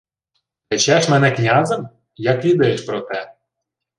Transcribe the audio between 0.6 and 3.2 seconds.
—Речеш мене князем? Як відаєш про